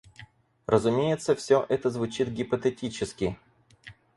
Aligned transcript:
Разумеется, 0.65 1.35
все 1.35 1.63
это 1.69 1.91
звучит 1.91 2.29
гипотетически. 2.29 3.37